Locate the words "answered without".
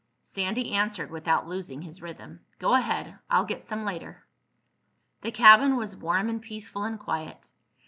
0.71-1.47